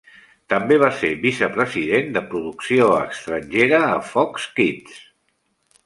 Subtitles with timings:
[0.53, 5.03] També va ser vicepresident de producció estrangera a Fox Kids.